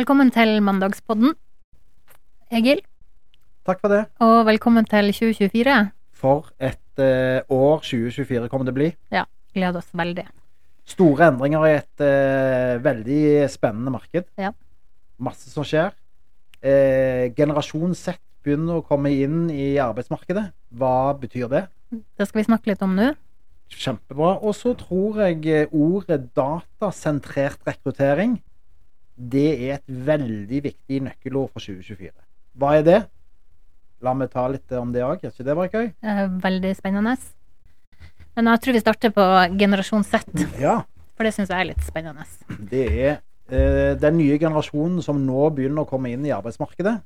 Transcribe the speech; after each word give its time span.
Velkommen 0.00 0.30
til 0.32 0.62
Mandagspodden, 0.64 1.34
Egil. 2.56 2.78
Takk 3.68 3.82
for 3.82 3.92
det. 3.92 3.98
Og 4.24 4.46
velkommen 4.48 4.86
til 4.88 5.10
2024. 5.12 5.74
For 6.16 6.48
et 6.56 7.02
eh, 7.04 7.42
år 7.52 7.82
2024 7.84 8.48
kommer 8.48 8.64
det 8.64 8.72
å 8.72 8.78
bli. 8.78 8.88
Ja, 9.12 9.26
gleder 9.52 9.82
oss 9.82 9.92
veldig. 9.92 10.24
Store 10.88 11.28
endringer 11.28 11.68
i 11.68 11.74
et 11.82 12.06
eh, 12.06 12.80
veldig 12.80 13.20
spennende 13.52 13.92
marked. 13.92 14.30
Ja. 14.40 14.54
Masse 15.20 15.52
som 15.52 15.68
skjer. 15.68 15.92
Eh, 16.64 17.28
generasjon 17.36 17.92
Z 17.92 18.16
begynner 18.40 18.80
å 18.80 18.86
komme 18.88 19.12
inn 19.12 19.50
i 19.52 19.74
arbeidsmarkedet. 19.84 20.48
Hva 20.80 21.12
betyr 21.20 21.52
det? 21.52 21.66
Det 21.92 22.24
skal 22.24 22.40
vi 22.40 22.48
snakke 22.48 22.72
litt 22.72 22.88
om 22.88 22.96
nå. 22.96 23.12
Kjempebra. 23.68 24.38
Og 24.40 24.56
så 24.56 24.72
tror 24.80 25.26
jeg 25.26 25.44
eh, 25.44 25.74
ordet 25.76 26.30
datasentrert 26.32 27.68
rekruttering 27.68 28.40
det 29.20 29.48
er 29.68 29.74
et 29.76 29.86
veldig 30.06 30.62
viktig 30.64 31.00
nøkkelord 31.04 31.50
for 31.52 31.60
2024. 31.60 32.12
Hva 32.56 32.70
er 32.78 32.86
det? 32.86 33.00
La 34.00 34.14
meg 34.16 34.30
ta 34.32 34.46
litt 34.48 34.72
om 34.78 34.92
det 34.94 35.02
òg. 35.04 35.20
Er 35.24 35.30
ikke 35.34 35.44
det 35.44 35.56
bare 35.58 35.68
gøy? 35.74 35.90
Veldig 36.40 36.70
spennende. 36.78 37.16
Men 38.36 38.48
jeg 38.48 38.62
tror 38.64 38.76
vi 38.78 38.80
starter 38.80 39.12
på 39.12 39.26
generasjon 39.60 40.04
Z, 40.06 40.24
Ja. 40.60 40.78
for 41.16 41.24
det 41.28 41.34
syns 41.34 41.50
jeg 41.52 41.60
er 41.60 41.68
litt 41.74 41.84
spennende. 41.84 42.24
Det 42.70 42.86
er 42.88 43.20
eh, 43.50 43.94
den 44.00 44.16
nye 44.16 44.38
generasjonen 44.40 45.02
som 45.04 45.20
nå 45.26 45.50
begynner 45.52 45.84
å 45.84 45.88
komme 45.90 46.12
inn 46.14 46.24
i 46.24 46.32
arbeidsmarkedet. 46.32 46.96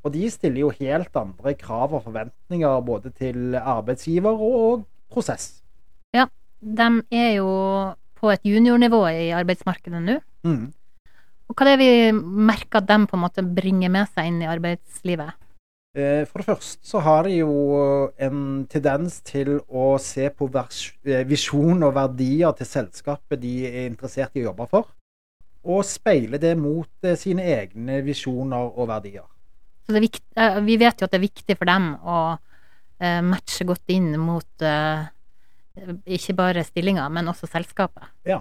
Og 0.00 0.12
de 0.14 0.30
stiller 0.32 0.62
jo 0.62 0.70
helt 0.80 1.14
andre 1.20 1.52
krav 1.60 1.92
og 1.92 2.04
forventninger 2.06 2.80
både 2.86 3.10
til 3.12 3.54
arbeidsgiver 3.60 4.32
og 4.40 4.86
prosess. 5.12 5.58
Ja, 6.16 6.26
De 6.62 6.86
er 7.12 7.34
jo 7.36 7.50
på 8.20 8.30
et 8.32 8.42
juniornivå 8.44 9.02
i 9.12 9.28
arbeidsmarkedet 9.36 10.00
nå. 10.00 10.20
Mm. 10.44 10.70
Og 11.50 11.58
hva 11.58 11.66
er 11.66 11.74
det 11.74 11.82
vi 11.82 12.12
merker 12.14 12.78
at 12.78 12.86
de 12.86 12.96
på 13.10 13.16
en 13.18 13.24
måte 13.24 13.42
bringer 13.42 13.90
med 13.90 14.06
seg 14.14 14.28
inn 14.30 14.42
i 14.44 14.48
arbeidslivet? 14.50 15.34
Eh, 15.98 16.22
For 16.30 16.38
det 16.38 16.46
første 16.46 16.86
så 16.86 17.02
har 17.02 17.26
de 17.26 17.40
jo 17.40 17.54
en 18.22 18.44
tendens 18.70 19.18
til 19.26 19.56
å 19.66 19.96
se 19.98 20.28
på 20.30 20.46
eh, 20.54 21.24
visjon 21.26 21.82
og 21.82 21.96
verdier 21.96 22.54
til 22.54 22.70
selskapet 22.70 23.42
de 23.42 23.54
er 23.66 23.88
interessert 23.88 24.38
i 24.38 24.44
å 24.44 24.52
jobbe 24.52 24.68
for, 24.70 24.92
og 25.66 25.82
speile 25.84 26.38
det 26.38 26.54
mot 26.54 26.90
eh, 27.02 27.18
sine 27.18 27.42
egne 27.58 27.98
visjoner 28.06 28.70
og 28.70 28.86
verdier. 28.92 29.26
Så 29.82 29.90
det 29.90 29.98
er 29.98 30.06
vikt, 30.06 30.28
eh, 30.38 30.60
vi 30.62 30.78
vet 30.78 31.02
jo 31.02 31.10
at 31.10 31.16
det 31.16 31.18
er 31.18 31.28
viktig 31.28 31.58
for 31.58 31.70
dem 31.70 31.96
å 32.06 32.20
matche 33.00 33.64
godt 33.64 33.88
inn 33.94 34.10
mot 34.20 34.64
ikke 36.04 36.34
bare 36.36 36.64
stillinga, 36.64 37.06
men 37.08 37.30
også 37.30 37.48
selskapet. 37.48 38.10
Eh, 38.24 38.40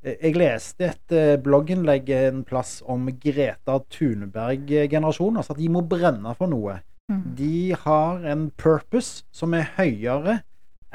Jeg 0.00 0.32
leste 0.40 0.86
et 0.88 1.12
eh, 1.12 1.34
blogginnlegg 1.44 2.08
en 2.16 2.44
plass 2.48 2.78
om 2.88 3.10
Greta 3.20 3.76
Thunberg-generasjonen. 3.92 5.40
Altså 5.42 5.52
at 5.52 5.60
de 5.60 5.68
må 5.72 5.82
brenne 5.84 6.32
for 6.38 6.48
noe. 6.48 6.78
Mm. 7.12 7.24
De 7.36 7.56
har 7.82 8.24
en 8.32 8.46
purpose 8.56 9.26
som 9.34 9.52
er 9.58 9.68
høyere 9.76 10.38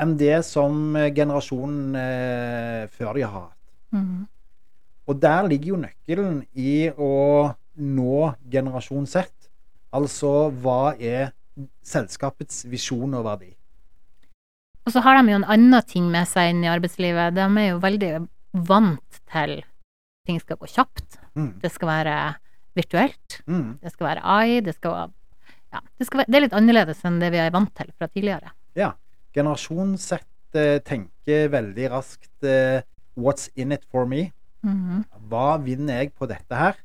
enn 0.02 0.16
det 0.18 0.40
som 0.48 0.96
eh, 0.98 1.12
generasjonen 1.14 2.00
eh, 2.00 2.82
før 2.90 3.14
de 3.20 3.28
har 3.28 3.36
hatt. 3.36 3.62
Mm. 3.94 4.26
Og 5.06 5.22
der 5.22 5.52
ligger 5.52 5.76
jo 5.76 5.82
nøkkelen 5.84 6.40
i 6.58 6.90
å 6.90 7.14
nå 7.78 8.32
generasjon 8.50 9.06
Z. 9.06 9.30
Altså 9.94 10.50
hva 10.50 10.96
er 10.98 11.30
selskapets 11.86 12.66
visjon 12.68 13.14
og 13.14 13.28
verdi? 13.30 13.54
Og 14.86 14.94
så 14.94 15.02
har 15.06 15.18
de 15.18 15.34
jo 15.34 15.38
en 15.40 15.52
annen 15.54 15.86
ting 15.86 16.10
med 16.10 16.26
seg 16.30 16.52
inn 16.52 16.66
i 16.66 16.72
arbeidslivet. 16.74 17.38
De 17.38 17.46
er 17.46 17.70
jo 17.70 17.78
veldig 17.86 18.12
vant 18.56 19.22
til 19.32 19.60
ting 20.26 20.40
skal 20.42 20.58
gå 20.60 20.70
kjapt. 20.72 21.20
Mm. 21.36 21.52
Det 21.62 21.72
skal 21.74 21.92
være 21.92 22.16
virtuelt. 22.76 23.40
Mm. 23.46 23.78
Det 23.82 23.92
skal 23.94 24.10
være 24.10 24.24
AI. 24.24 24.60
Det 24.66 24.76
skal 24.78 24.96
være 24.96 25.12
ja, 25.76 25.82
det, 26.00 26.08
skal 26.08 26.22
være, 26.22 26.32
det 26.32 26.38
er 26.38 26.46
litt 26.46 26.56
annerledes 26.56 27.04
enn 27.08 27.20
det 27.20 27.34
vi 27.34 27.42
er 27.44 27.52
vant 27.54 27.74
til 27.76 27.92
fra 27.98 28.08
tidligere. 28.08 28.54
Ja. 28.80 28.94
Generasjon 29.36 29.98
Z 30.00 30.24
eh, 30.56 30.80
tenker 30.88 31.50
veldig 31.52 31.90
raskt 31.92 32.48
eh, 32.48 32.86
What's 33.20 33.50
in 33.60 33.76
it 33.76 33.84
for 33.92 34.08
me? 34.08 34.30
Mhm. 34.64 35.04
Hva 35.30 35.58
vinner 35.64 36.02
jeg 36.02 36.14
på 36.16 36.28
dette 36.30 36.56
her? 36.56 36.80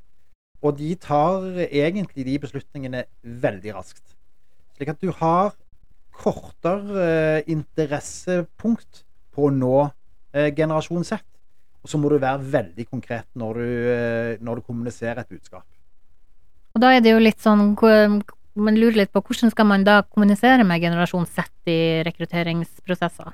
Og 0.60 0.76
de 0.76 0.90
tar 1.00 1.46
egentlig 1.70 2.26
de 2.26 2.36
beslutningene 2.42 3.04
veldig 3.22 3.74
raskt. 3.78 4.16
Slik 4.76 4.90
at 4.92 5.00
du 5.00 5.12
har 5.16 5.54
kortere 6.20 7.06
eh, 7.06 7.48
interessepunkt 7.48 9.04
på 9.32 9.48
å 9.48 9.54
nå 9.54 9.76
eh, 10.34 10.50
generasjon 10.56 11.06
Z. 11.06 11.22
Og 11.80 11.88
så 11.88 11.98
må 12.00 12.10
du 12.12 12.18
være 12.20 12.44
veldig 12.52 12.86
konkret 12.90 13.26
når 13.40 13.60
du, 13.60 13.68
eh, 13.94 14.36
når 14.44 14.60
du 14.60 14.66
kommuniserer 14.66 15.22
et 15.22 15.30
budskap. 15.30 15.64
Og 16.74 16.82
da 16.82 16.92
er 16.94 17.02
det 17.02 17.14
jo 17.14 17.22
litt 17.22 17.40
sånn 17.42 17.74
Man 18.60 18.76
lurer 18.76 18.98
litt 18.98 19.12
på 19.14 19.22
hvordan 19.22 19.50
skal 19.52 19.66
man 19.66 19.84
da 19.86 20.02
kommunisere 20.02 20.64
med 20.66 20.82
generasjon 20.82 21.26
Z 21.26 21.70
i 21.70 22.02
rekrutteringsprosesser? 22.04 23.30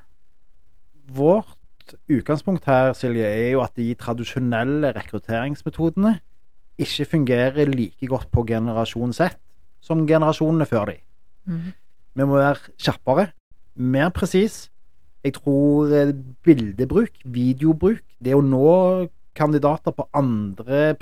Vårt 1.17 1.97
utgangspunkt 2.13 2.67
her, 2.69 2.93
Silje, 2.93 3.25
er 3.25 3.51
jo 3.55 3.63
at 3.65 3.75
de 3.79 3.95
tradisjonelle 3.95 4.93
rekrutteringsmetodene 4.95 6.19
ikke 6.79 7.09
fungerer 7.09 7.73
like 7.73 8.07
godt 8.07 8.29
på 8.31 8.45
generasjon 8.47 9.15
Z 9.17 9.39
som 9.81 10.07
generasjonene 10.07 10.67
før 10.69 10.93
de. 10.93 10.97
Mm. 11.47 11.73
Vi 12.17 12.27
må 12.29 12.39
være 12.41 12.75
kjappere, 12.81 13.31
mer 13.77 14.11
presis. 14.15 14.67
Jeg 15.27 15.35
tror 15.41 15.91
eh, 15.91 16.13
bildebruk, 16.47 17.23
videobruk, 17.25 18.03
det 18.23 18.37
å 18.37 18.43
nå 18.45 18.67
kandidater 19.37 19.93
på 19.93 20.07
andre 20.17 20.95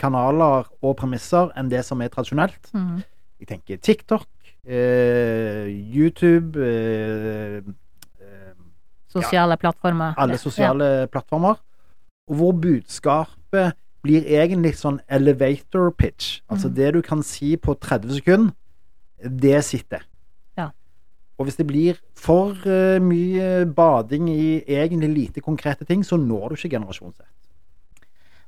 kanaler 0.00 0.68
og 0.80 0.94
premisser 1.00 1.50
enn 1.58 1.70
det 1.72 1.82
som 1.84 2.00
er 2.00 2.12
tradisjonelt. 2.12 2.70
mm. 2.72 3.02
Jeg 3.42 3.48
tenker 3.48 3.76
TikTok, 3.82 4.28
eh, 4.70 5.66
YouTube 5.66 6.62
eh, 6.62 7.56
eh, 8.22 8.52
Sosiale 9.10 9.56
plattformer. 9.56 10.14
alle 10.16 10.32
Ja. 10.32 10.38
sosiale 10.38 11.08
plattformer. 11.10 11.58
Og 12.30 12.36
hvor 12.36 12.52
budskapet 12.52 13.74
blir 14.02 14.22
egentlig 14.22 14.76
sånn 14.78 15.00
elevator 15.08 15.90
pitch. 15.90 16.40
Altså 16.48 16.68
mm. 16.68 16.74
det 16.74 16.94
du 16.94 17.00
kan 17.02 17.22
si 17.22 17.56
på 17.56 17.74
30 17.74 18.14
sekunder, 18.14 18.54
det 19.18 19.64
sitter. 19.64 20.06
Og 21.40 21.48
hvis 21.48 21.58
det 21.58 21.66
blir 21.66 21.98
for 22.18 22.54
eh, 22.68 23.00
mye 23.02 23.64
bading 23.66 24.28
i 24.30 24.62
egentlig 24.66 25.10
lite 25.10 25.44
konkrete 25.44 25.86
ting, 25.88 26.04
så 26.04 26.18
når 26.20 26.52
du 26.52 26.58
ikke 26.58 26.76
generasjon 26.76 27.14
Z. 27.16 27.24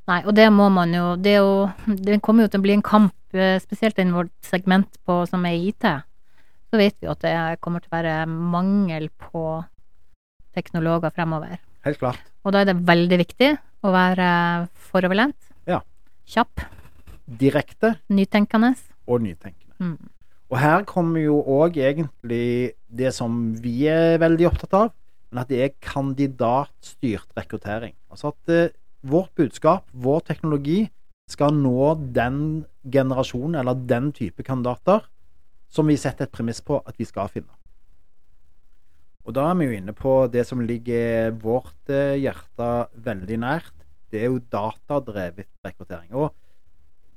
Nei, 0.04 0.20
og 0.28 0.34
det 0.36 0.50
må 0.52 0.66
man 0.68 0.92
jo 0.92 1.14
Det, 1.16 1.38
jo, 1.40 1.68
det 1.86 2.20
kommer 2.20 2.44
jo 2.44 2.52
til 2.52 2.60
å 2.60 2.66
bli 2.66 2.74
en 2.76 2.84
kamp, 2.84 3.14
eh, 3.32 3.56
spesielt 3.62 3.98
innen 3.98 4.16
vårt 4.16 4.34
segment 4.44 4.98
på, 5.08 5.22
som 5.30 5.46
er 5.48 5.56
IT. 5.70 5.86
Så 6.68 6.80
vet 6.80 6.96
vi 7.00 7.08
jo 7.08 7.14
at 7.14 7.24
det 7.24 7.34
kommer 7.64 7.80
til 7.80 7.92
å 7.92 7.96
være 7.96 8.16
mangel 8.28 9.08
på 9.30 9.64
teknologer 10.54 11.12
fremover. 11.14 11.58
Helt 11.86 12.00
klart. 12.00 12.20
Og 12.44 12.52
da 12.54 12.62
er 12.62 12.70
det 12.70 12.82
veldig 12.86 13.18
viktig 13.20 13.50
å 13.84 13.92
være 13.94 14.28
foroverlent. 14.90 15.38
Ja. 15.68 15.80
Kjapp. 16.28 16.62
Direkte 17.24 17.94
Nytenkende. 18.12 18.74
og 19.08 19.22
nytenkende. 19.24 19.72
Mm. 19.80 20.13
Og 20.54 20.60
her 20.62 20.84
kommer 20.86 21.18
jo 21.18 21.40
òg 21.50 21.80
egentlig 21.82 22.76
det 22.86 23.10
som 23.16 23.56
vi 23.58 23.88
er 23.90 24.20
veldig 24.22 24.46
opptatt 24.52 24.76
av, 24.78 24.92
men 25.32 25.40
at 25.42 25.48
det 25.50 25.62
er 25.64 25.72
kandidatstyrt 25.82 27.32
rekruttering. 27.34 27.96
Altså 28.06 28.30
at 28.30 28.52
eh, 28.54 28.76
vårt 29.02 29.32
budskap, 29.34 29.88
vår 29.90 30.22
teknologi, 30.28 30.84
skal 31.26 31.56
nå 31.56 31.88
den 32.14 32.38
generasjonen 32.86 33.56
eller 33.58 33.80
den 33.90 34.12
type 34.14 34.44
kandidater 34.46 35.08
som 35.74 35.88
vi 35.90 35.96
setter 35.98 36.28
et 36.28 36.34
premiss 36.36 36.60
på 36.62 36.78
at 36.86 36.94
vi 37.00 37.06
skal 37.08 37.32
finne. 37.32 37.50
Og 39.26 39.34
da 39.34 39.48
er 39.50 39.58
vi 39.58 39.66
jo 39.66 39.78
inne 39.80 39.94
på 39.96 40.12
det 40.30 40.44
som 40.46 40.62
ligger 40.62 41.34
vårt 41.42 41.90
eh, 41.90 42.14
hjerte 42.20 42.68
veldig 42.94 43.40
nært. 43.42 43.74
Det 44.12 44.22
er 44.22 44.30
jo 44.30 44.38
datadrevet 44.54 45.50
rekruttering. 45.66 46.14
Og 46.14 46.30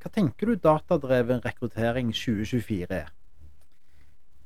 hva 0.01 0.09
tenker 0.15 0.49
du 0.49 0.63
datadreven 0.63 1.45
rekruttering 1.45 2.09
2024 2.15 2.89
er? 3.03 3.13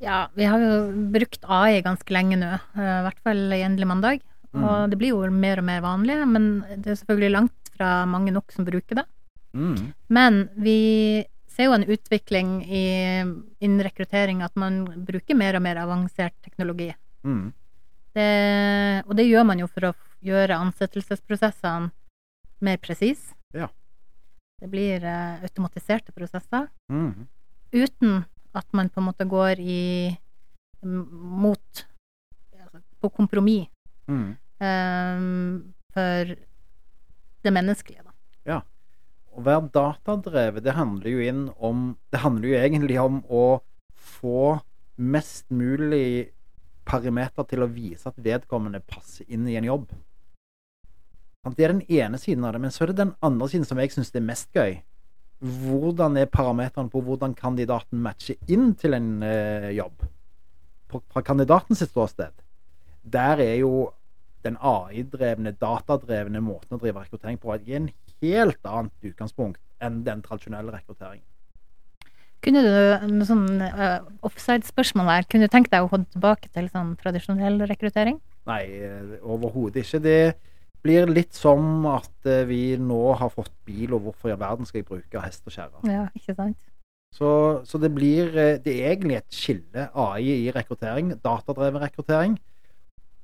Ja, 0.02 0.30
vi 0.34 0.48
har 0.50 0.60
jo 0.60 0.76
brukt 1.14 1.44
AI 1.46 1.82
ganske 1.86 2.14
lenge 2.14 2.40
nå, 2.42 2.52
eh, 2.76 2.94
i 3.00 3.04
hvert 3.06 3.20
fall 3.22 3.42
i 3.54 3.62
Endelig 3.62 3.88
mandag. 3.88 4.24
Mm. 4.52 4.64
Og 4.66 4.90
det 4.92 4.98
blir 5.00 5.14
jo 5.14 5.22
mer 5.32 5.62
og 5.62 5.68
mer 5.68 5.84
vanlig, 5.86 6.18
men 6.28 6.48
det 6.82 6.92
er 6.92 6.98
selvfølgelig 7.00 7.36
langt 7.36 7.70
fra 7.76 7.92
mange 8.10 8.34
nok 8.34 8.52
som 8.52 8.66
bruker 8.68 9.00
det. 9.00 9.06
Mm. 9.54 9.94
Men 10.10 10.42
vi 10.60 11.24
ser 11.52 11.70
jo 11.70 11.76
en 11.76 11.86
utvikling 11.88 12.62
i, 12.66 12.84
innen 13.62 13.84
rekruttering 13.86 14.42
at 14.44 14.56
man 14.60 14.84
bruker 15.08 15.38
mer 15.38 15.60
og 15.60 15.64
mer 15.64 15.80
avansert 15.84 16.36
teknologi. 16.44 16.90
Mm. 17.24 17.52
Det, 18.16 18.30
og 19.06 19.16
det 19.16 19.28
gjør 19.30 19.46
man 19.48 19.62
jo 19.62 19.70
for 19.72 19.92
å 19.92 19.94
gjøre 20.26 20.58
ansettelsesprosessene 20.66 21.92
mer 22.62 22.82
presise. 22.82 23.36
Ja. 23.56 23.70
Det 24.62 24.70
blir 24.70 25.04
uh, 25.06 25.42
automatiserte 25.46 26.14
prosesser 26.14 26.68
Mm. 26.92 27.28
uten 27.72 28.26
at 28.58 28.68
man 28.76 28.90
på 28.92 29.02
en 29.02 29.08
måte 29.08 29.28
går 29.30 29.62
i 29.64 29.82
mot 30.84 31.84
altså, 32.60 32.82
på 33.02 33.14
kompromiss 33.16 33.70
Mm. 34.10 34.36
um, 34.60 35.74
for 35.94 36.32
det 37.46 37.52
menneskelige, 37.54 38.02
da. 38.04 38.12
Og 39.32 39.40
å 39.40 39.46
være 39.46 39.70
datadrevet, 39.72 40.64
det 40.66 40.76
handler 40.76 41.14
jo 41.14 41.24
inn 41.24 41.42
om 41.64 41.96
Det 42.12 42.20
handler 42.20 42.50
jo 42.50 42.60
egentlig 42.60 43.00
om 43.00 43.22
å 43.30 43.62
få 43.96 44.60
mest 44.98 45.48
mulig 45.50 46.32
parameter 46.86 47.48
til 47.48 47.64
å 47.64 47.70
vise 47.72 48.10
at 48.10 48.20
vedkommende 48.20 48.82
passer 48.84 49.26
inn 49.32 49.48
i 49.48 49.56
en 49.56 49.70
jobb. 49.70 49.86
Det 51.56 51.64
er 51.66 51.74
den 51.74 51.86
ene 51.88 52.20
siden 52.22 52.44
av 52.46 52.54
det, 52.54 52.62
men 52.62 52.74
så 52.74 52.84
er 52.84 52.92
det 52.92 53.00
den 53.00 53.14
andre 53.24 53.48
siden 53.50 53.66
som 53.66 53.80
jeg 53.82 53.94
syns 53.94 54.12
er 54.14 54.26
mest 54.26 54.52
gøy. 54.54 54.82
Hvordan 55.42 56.20
er 56.22 56.30
parameterne 56.30 56.92
på 56.94 57.02
hvordan 57.02 57.34
kandidaten 57.34 58.02
matcher 58.04 58.38
inn 58.52 58.76
til 58.78 58.94
en 58.94 59.24
eh, 59.26 59.72
jobb? 59.74 60.06
På, 60.92 61.02
fra 61.10 61.24
kandidaten 61.26 61.78
sitt 61.78 61.90
ståsted. 61.90 62.36
Der 63.02 63.42
er 63.42 63.56
jo 63.64 63.90
den 64.46 64.58
AI-drevne, 64.58 65.56
datadrevne 65.62 66.42
måten 66.46 66.78
å 66.78 66.82
drive 66.82 67.02
rekruttering 67.02 67.40
på 67.42 67.58
i 67.66 67.76
en 67.78 67.90
helt 68.22 68.70
annet 68.70 69.12
utgangspunkt 69.12 69.62
enn 69.82 70.02
den 70.06 70.22
tradisjonelle 70.26 70.74
rekrutteringen. 70.76 71.26
Kunne 72.42 72.62
du, 72.66 72.72
noe 73.14 73.28
sånn 73.30 73.62
uh, 73.62 74.02
offside-spørsmål 74.26 75.10
her, 75.14 75.26
kunne 75.30 75.46
du 75.46 75.54
tenkt 75.54 75.74
deg 75.74 75.86
å 75.86 75.92
holde 75.92 76.10
tilbake 76.14 76.50
til 76.54 76.70
sånn 76.74 76.96
tradisjonell 77.02 77.62
rekruttering? 77.70 78.18
Nei, 78.50 78.64
eh, 78.82 79.12
overhodet 79.22 79.84
ikke. 79.84 80.00
Det 80.02 80.16
blir 80.82 81.10
litt 81.10 81.38
som 81.38 81.86
at 81.90 82.30
eh, 82.30 82.46
vi 82.50 82.62
nå 82.82 83.02
har 83.20 83.32
fått 83.34 83.54
bil, 83.68 83.94
og 83.98 84.08
hvorfor 84.08 84.32
i 84.32 84.36
all 84.36 84.42
verden 84.42 84.68
skal 84.68 84.82
jeg 84.82 84.90
bruke 84.90 85.24
hest 85.24 85.46
og 85.46 85.56
kjerre? 85.56 85.84
Ja, 85.90 86.08
ikke 86.18 86.36
sant? 86.38 86.60
Så, 87.12 87.30
så, 87.68 87.76
det 87.76 87.90
blir 87.92 88.30
Det 88.64 88.72
er 88.72 88.94
egentlig 88.94 89.18
et 89.18 89.36
skille, 89.36 89.90
AI 89.92 90.46
i 90.48 90.52
rekruttering, 90.56 91.18
datadrevet 91.20 91.84
rekruttering. 91.84 92.38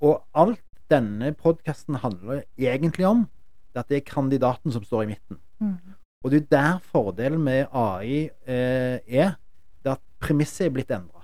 Og 0.04 0.19
alt 0.36 0.63
denne 0.92 1.31
podkasten 1.36 2.01
handler 2.04 2.44
egentlig 2.59 3.07
om, 3.07 3.25
det 3.74 3.83
at 3.83 3.89
det 3.89 4.01
er 4.01 4.12
kandidaten 4.12 4.74
som 4.75 4.83
står 4.83 5.06
i 5.06 5.09
midten. 5.13 5.39
Mm. 5.59 5.77
Og 6.24 6.31
det 6.31 6.42
er 6.44 6.50
der 6.51 6.80
fordelen 6.83 7.44
med 7.44 7.68
AI 7.71 8.30
eh, 8.48 9.00
er. 9.07 9.38
Det 9.83 9.94
at 9.94 10.04
premisset 10.19 10.68
er 10.68 10.74
blitt 10.75 10.92
endra. 10.92 11.24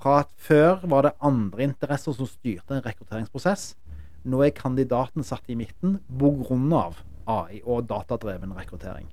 Fra 0.00 0.20
at 0.24 0.30
før 0.36 0.86
var 0.88 1.06
det 1.06 1.16
andre 1.20 1.62
interesser 1.68 2.16
som 2.16 2.28
styrte 2.28 2.76
en 2.76 2.84
rekrutteringsprosess. 2.84 3.74
Nå 4.28 4.42
er 4.44 4.52
kandidaten 4.56 5.24
satt 5.24 5.48
i 5.48 5.56
midten 5.56 5.98
pga. 6.08 6.84
AI 7.30 7.60
og 7.62 7.86
datadreven 7.86 8.52
rekruttering. 8.56 9.06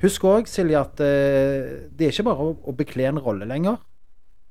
Husk 0.00 0.24
òg, 0.28 0.48
Silje, 0.48 0.80
at 0.80 1.00
eh, 1.04 1.88
det 1.92 2.06
er 2.06 2.12
ikke 2.12 2.26
bare 2.28 2.44
å, 2.44 2.54
å 2.56 2.74
bekle 2.76 3.08
en 3.08 3.20
rolle 3.20 3.48
lenger. 3.48 3.78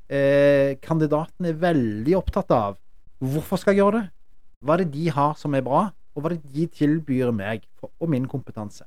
Eh, 0.05 0.75
kandidaten 0.81 1.47
er 1.49 1.57
veldig 1.61 2.15
opptatt 2.17 2.53
av 2.53 2.77
hvorfor 3.21 3.61
skal 3.61 3.73
jeg 3.73 3.83
gjøre 3.83 4.01
det? 4.01 4.07
Hva 4.65 4.75
er 4.75 4.83
det 4.83 4.91
de 4.93 5.07
har 5.13 5.33
som 5.37 5.55
er 5.57 5.65
bra? 5.65 5.87
Og 6.15 6.21
hva 6.21 6.31
er 6.31 6.37
det 6.37 6.53
de 6.55 6.67
tilbyr 6.81 7.33
meg 7.35 7.65
og 7.85 8.09
min 8.11 8.27
kompetanse? 8.29 8.85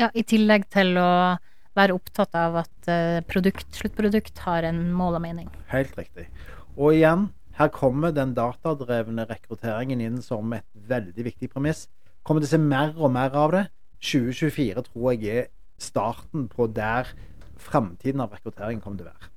Ja, 0.00 0.08
i 0.14 0.24
tillegg 0.26 0.66
til 0.74 0.96
å 0.98 1.36
være 1.74 1.94
opptatt 1.94 2.34
av 2.38 2.60
at 2.62 2.90
eh, 2.90 3.22
produkt, 3.30 3.68
sluttprodukt 3.74 4.42
har 4.46 4.66
en 4.66 4.80
mål 4.94 5.18
og 5.18 5.24
mening. 5.26 5.50
Helt 5.70 5.94
riktig. 5.98 6.26
Og 6.74 6.96
igjen, 6.96 7.28
her 7.58 7.70
kommer 7.70 8.14
den 8.14 8.32
datadrevne 8.34 9.26
rekrutteringen 9.30 10.00
inn 10.02 10.22
som 10.22 10.52
et 10.56 10.66
veldig 10.74 11.26
viktig 11.28 11.52
premiss. 11.52 11.86
Kommer 12.26 12.42
til 12.42 12.50
å 12.50 12.54
se 12.56 12.62
mer 12.62 12.94
og 12.96 13.12
mer 13.14 13.36
av 13.38 13.52
det. 13.54 13.66
2024 14.04 14.82
tror 14.88 15.12
jeg 15.14 15.44
er 15.44 15.52
starten 15.80 16.48
på 16.50 16.66
der 16.74 17.12
framtiden 17.60 18.22
av 18.24 18.34
rekruttering 18.34 18.80
kommer 18.82 19.00
til 19.00 19.06
å 19.06 19.12
være. 19.12 19.30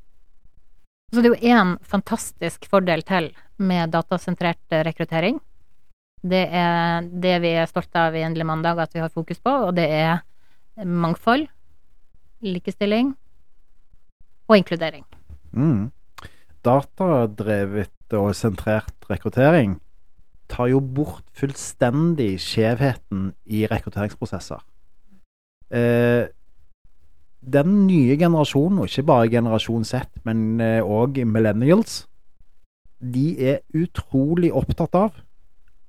Så 1.13 1.21
det 1.23 1.29
er 1.29 1.35
jo 1.35 1.53
én 1.53 1.75
fantastisk 1.87 2.65
fordel 2.67 3.03
til 3.07 3.29
med 3.63 3.93
datasentrert 3.93 4.75
rekruttering. 4.89 5.37
Det 6.27 6.41
er 6.51 7.05
det 7.07 7.35
vi 7.43 7.53
er 7.55 7.69
stolte 7.69 8.07
av 8.09 8.17
i 8.17 8.25
Endelig 8.25 8.47
mandag 8.49 8.81
at 8.81 8.95
vi 8.95 9.03
har 9.03 9.13
fokus 9.13 9.39
på, 9.39 9.53
og 9.69 9.77
det 9.77 9.85
er 9.87 10.19
mangfold, 10.83 11.45
likestilling 12.43 13.13
og 14.49 14.57
inkludering. 14.57 15.05
Mm. 15.53 15.93
Datadrevet 16.65 17.93
og 18.15 18.35
sentrert 18.35 18.93
rekruttering 19.09 19.77
tar 20.47 20.69
jo 20.71 20.79
bort 20.79 21.25
fullstendig 21.35 22.37
skjevheten 22.39 23.33
i 23.45 23.65
rekrutteringsprosesser. 23.67 24.61
Eh, 25.75 26.29
den 27.41 27.73
nye 27.87 28.15
generasjonen, 28.19 28.79
og 28.79 28.87
ikke 28.87 29.03
bare 29.07 29.31
generasjon 29.31 29.83
Z, 29.83 30.07
men 30.23 30.61
òg 30.61 31.19
eh, 31.19 31.27
millennials, 31.27 32.05
de 32.99 33.35
er 33.51 33.59
utrolig 33.75 34.53
opptatt 34.55 34.95
av 34.95 35.19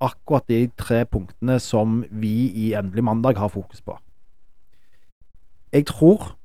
akkurat 0.03 0.47
de 0.51 0.67
tre 0.79 1.05
punktene 1.07 1.61
som 1.63 2.03
vi 2.11 2.51
i 2.67 2.73
Endelig 2.79 3.07
mandag 3.07 3.39
har 3.39 3.51
fokus 3.51 3.81
på 3.83 3.97
jeg 5.73 5.87
tror 5.87 6.37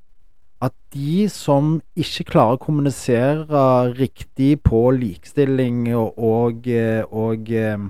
at 0.64 0.74
de 0.94 1.26
som 1.32 1.76
ikke 2.00 2.30
klarer 2.32 2.58
å 2.58 2.62
kommunisere 2.62 3.64
riktig 3.98 4.62
på 4.64 4.86
likestilling 4.96 5.90
og, 5.98 6.16
og, 6.16 6.70
og 7.12 7.52
eh, 7.52 7.88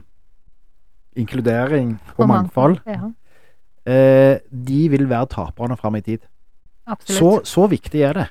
inkludering 1.19 1.97
og, 2.15 2.23
mangfold, 2.29 2.79
ja. 2.87 3.11
eh, 3.85 4.39
de 4.49 4.79
vil 4.93 5.05
være 5.11 5.29
taperne 5.35 5.77
fram 5.77 5.99
i 5.99 6.05
tid. 6.05 6.23
Så, 7.07 7.37
så, 7.47 7.67
viktig 7.71 8.01
er 8.03 8.17
det. 8.17 8.25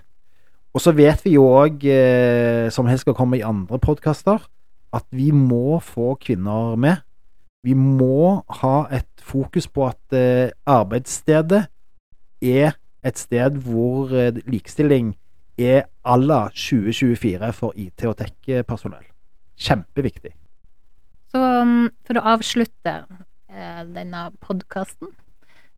Og 0.73 0.83
så 0.85 0.93
vet 0.97 1.23
vi 1.25 1.37
jo 1.37 1.47
òg, 1.49 1.85
eh, 1.89 2.69
som 2.73 2.89
helst 2.89 3.06
skal 3.06 3.17
komme 3.17 3.39
i 3.39 3.47
andre 3.47 3.79
podkaster, 3.81 4.43
at 4.93 5.06
vi 5.12 5.31
må 5.33 5.79
få 5.81 6.17
kvinner 6.21 6.77
med. 6.77 7.00
Vi 7.65 7.77
må 7.79 8.43
ha 8.61 8.77
et 8.93 9.09
fokus 9.23 9.69
på 9.71 9.87
at 9.87 10.17
eh, 10.17 10.50
arbeidsstedet 10.67 11.65
er 12.43 12.75
et 13.02 13.19
sted 13.19 13.58
hvor 13.66 14.12
eh, 14.14 14.34
likestilling 14.46 15.14
er 15.58 15.88
à 16.04 16.16
la 16.16 16.49
2024 16.54 17.52
for 17.52 17.75
IT- 17.76 18.06
og 18.08 18.16
tech-personell. 18.19 19.04
Kjempeviktig. 19.58 20.32
Så 21.32 21.40
um, 21.40 21.90
for 22.06 22.19
å 22.19 22.25
avslutte 22.34 22.94
eh, 23.50 23.82
denne 23.90 24.28
podkasten, 24.43 25.12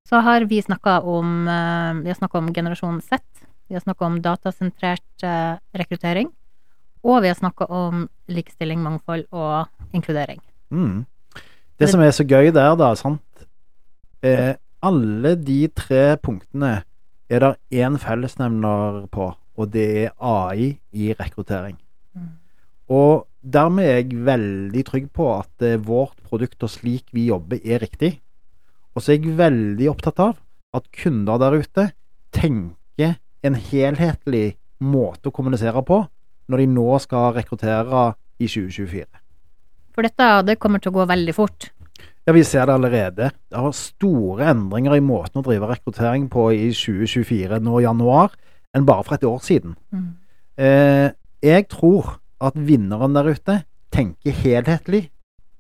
så 0.05 0.21
har 0.21 0.45
vi 0.51 0.61
snakka 0.61 1.01
om 1.09 1.49
eh, 1.49 2.03
Vi 2.05 2.13
har 2.13 2.19
snakka 2.19 2.39
om 2.39 2.53
generasjon 2.53 3.01
Z. 3.01 3.23
Vi 3.69 3.77
har 3.77 3.81
snakka 3.81 4.05
om 4.05 4.21
datasentrert 4.21 5.25
rekruttering. 5.73 6.29
Og 7.05 7.23
vi 7.25 7.31
har 7.31 7.37
snakka 7.37 7.69
om 7.73 8.07
likestilling, 8.29 8.81
mangfold 8.85 9.25
og 9.33 9.69
inkludering. 9.97 10.41
Mm. 10.73 11.05
Det 11.81 11.89
som 11.91 12.01
er 12.05 12.13
så 12.15 12.25
gøy 12.25 12.53
der, 12.55 12.77
da, 12.79 12.93
sant 12.97 13.47
eh, 14.25 14.55
Alle 14.85 15.35
de 15.41 15.67
tre 15.75 16.17
punktene 16.23 16.83
er 17.35 17.45
det 17.45 17.83
én 17.85 17.99
fellesnevner 18.01 19.05
på, 19.13 19.31
og 19.35 19.73
det 19.73 19.87
er 20.05 20.15
AI 20.19 20.75
i 20.93 21.13
rekruttering. 21.19 21.77
Mm. 22.15 22.31
Og 22.95 23.27
dermed 23.41 23.89
er 23.89 24.01
jeg 24.03 24.25
veldig 24.27 24.85
trygg 24.87 25.11
på 25.15 25.29
at 25.39 25.65
eh, 25.65 25.81
vårt 25.81 26.17
produkt 26.27 26.63
og 26.65 26.73
slik 26.73 27.09
vi 27.13 27.29
jobber, 27.31 27.61
er 27.65 27.83
riktig. 27.85 28.19
Og 28.95 29.03
så 29.03 29.15
er 29.15 29.21
jeg 29.21 29.39
veldig 29.39 29.91
opptatt 29.91 30.23
av 30.23 30.37
at 30.75 30.91
kunder 30.95 31.41
der 31.41 31.59
ute 31.61 31.89
tenker 32.35 33.17
en 33.45 33.57
helhetlig 33.59 34.57
måte 34.85 35.29
å 35.29 35.35
kommunisere 35.35 35.83
på 35.87 36.01
når 36.51 36.61
de 36.61 36.67
nå 36.73 36.87
skal 37.03 37.33
rekruttere 37.37 38.07
i 38.41 38.49
2024. 38.49 39.07
For 39.95 40.07
dette 40.07 40.29
det 40.49 40.59
kommer 40.61 40.83
til 40.83 40.93
å 40.93 40.99
gå 40.99 41.07
veldig 41.09 41.35
fort. 41.37 41.71
Ja, 42.25 42.33
vi 42.33 42.45
ser 42.45 42.67
det 42.67 42.75
allerede. 42.75 43.31
Det 43.51 43.61
har 43.61 43.73
store 43.77 44.47
endringer 44.55 44.97
i 44.97 45.03
måten 45.05 45.43
å 45.43 45.45
drive 45.45 45.69
rekruttering 45.69 46.31
på 46.33 46.47
i 46.57 46.71
2024, 46.73 47.59
nå 47.61 47.81
i 47.81 47.85
januar, 47.85 48.33
enn 48.73 48.87
bare 48.89 49.05
for 49.05 49.17
et 49.19 49.27
år 49.29 49.43
siden. 49.45 49.75
Mm. 49.93 50.07
Eh, 50.57 51.09
jeg 51.45 51.67
tror 51.69 52.15
at 52.41 52.57
vinneren 52.57 53.13
der 53.13 53.29
ute 53.29 53.59
tenker 53.93 54.33
helhetlig, 54.41 55.11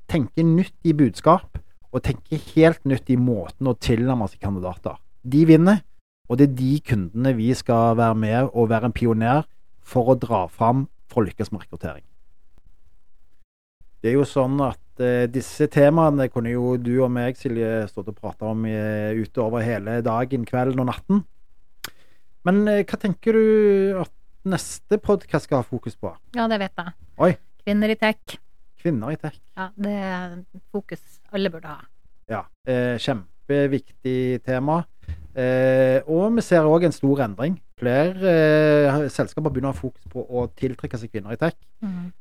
tenker 0.08 0.46
nytt 0.48 0.88
i 0.88 0.94
budskap, 0.96 1.60
og 1.92 2.02
tenker 2.02 2.40
helt 2.54 2.80
nytt 2.88 3.12
i 3.12 3.18
måten 3.20 3.68
å 3.68 3.76
tilnærme 3.76 4.26
seg 4.32 4.40
kandidater. 4.42 4.96
De 5.22 5.44
vinner, 5.46 5.84
og 6.28 6.40
det 6.40 6.48
er 6.48 6.56
de 6.58 6.72
kundene 6.80 7.34
vi 7.36 7.52
skal 7.54 7.98
være 8.00 8.16
med 8.18 8.48
og 8.54 8.70
være 8.72 8.88
en 8.88 8.96
pioner 8.96 9.44
for 9.84 10.08
å 10.08 10.16
dra 10.18 10.46
fram 10.48 10.86
for 11.12 11.20
å 11.20 11.28
lykkes 11.28 11.52
med 11.52 11.66
rekruttering. 11.66 12.06
Det 14.00 14.10
er 14.10 14.18
jo 14.18 14.24
sånn 14.28 14.56
at 14.64 14.80
disse 15.34 15.66
temaene 15.72 16.28
kunne 16.30 16.52
jo 16.52 16.76
du 16.78 16.92
og 17.02 17.10
meg, 17.14 17.38
Silje, 17.40 17.84
stått 17.90 18.12
og 18.12 18.18
prata 18.18 18.50
om 18.52 18.66
utover 19.18 19.64
hele 19.66 19.98
dagen, 20.04 20.44
kvelden 20.46 20.84
og 20.84 20.90
natten. 20.92 21.24
Men 22.44 22.62
uh, 22.68 22.82
hva 22.84 23.00
tenker 23.00 23.36
du 23.36 24.00
at 24.02 24.12
neste 24.44 24.98
podkast 25.00 25.48
skal 25.48 25.62
ha 25.62 25.66
fokus 25.66 25.96
på? 25.96 26.12
Ja, 26.36 26.48
det 26.50 26.60
vet 26.60 26.80
jeg. 26.80 26.96
Oi. 27.24 27.32
Kvinner 27.64 27.92
i 27.94 27.96
tech. 27.96 28.36
Kvinner 28.84 29.14
i 29.14 29.20
tech. 29.20 29.38
Ja, 29.56 29.70
det 29.80 29.94
er 29.96 30.34
fokus 30.74 31.20
alle 31.32 31.52
burde 31.52 31.72
ha. 31.72 31.86
Ja. 32.28 32.42
kjempeviktig 33.00 34.42
tema. 34.44 34.84
og 36.06 36.36
vi 36.36 36.44
ser 36.44 36.68
òg 36.68 36.84
en 36.84 36.92
stor 36.92 37.24
endring. 37.24 37.56
Flere 37.80 39.08
selskaper 39.12 39.50
begynner 39.50 39.72
å 39.72 39.74
ha 39.74 39.80
fokus 39.80 40.04
på 40.12 40.24
å 40.24 40.44
tiltrekke 40.56 41.00
seg 41.00 41.12
kvinner 41.12 41.32
i 41.32 41.40
tech. 41.40 41.56
Mm. 41.80 42.12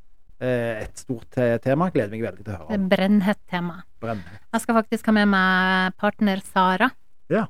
Eh, 0.42 0.82
et 0.82 0.98
stort 0.98 1.30
tema. 1.62 1.90
Gleder 1.94 2.10
meg 2.10 2.24
veldig 2.26 2.44
til 2.44 2.54
å 2.54 2.58
høre 2.58 2.78
om. 2.78 2.88
Brennhett 2.90 3.40
tema. 3.50 3.82
Brennhett. 4.02 4.42
Jeg 4.52 4.64
skal 4.64 4.78
faktisk 4.80 5.06
ha 5.06 5.14
med 5.20 5.30
meg 5.30 5.94
partner 6.00 6.42
Sara. 6.48 6.90
Ja. 7.32 7.46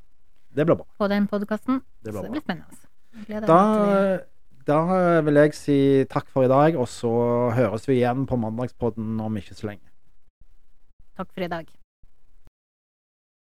Det 0.55 0.67
blir 0.67 0.77
bra. 0.79 0.87
på 0.99 1.09
den 1.11 1.27
podkasten. 1.27 1.83
Det 2.05 2.13
Så 2.13 2.21
blir 2.21 2.23
det 2.23 2.31
blir 2.31 2.45
spennende. 2.45 2.83
Jeg 3.29 3.47
Da, 3.47 4.21
da 4.67 5.21
vil 5.21 5.35
jeg 5.35 5.55
si 5.55 5.79
takk 6.11 6.29
for 6.29 6.45
i 6.45 6.49
dag, 6.49 6.77
og 6.77 6.87
så 6.87 7.51
høres 7.55 7.89
vi 7.89 8.01
igjen 8.01 8.27
på 8.27 8.39
mandagspodden 8.39 9.21
om 9.21 9.37
ikke 9.37 9.55
så 9.55 9.73
lenge. 9.73 9.89
Takk 11.17 11.33
for 11.33 11.43
i 11.43 11.49
dag. 11.49 11.67